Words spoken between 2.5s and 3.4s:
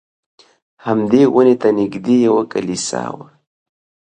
کلیسا وه.